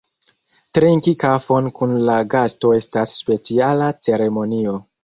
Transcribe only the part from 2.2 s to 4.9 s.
gasto estas speciala ceremonio.